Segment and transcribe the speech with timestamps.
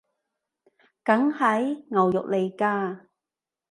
[1.03, 1.85] 梗係！
[1.91, 3.05] 牛肉來㗎！